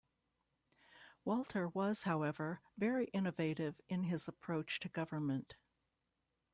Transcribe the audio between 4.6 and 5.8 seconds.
to government.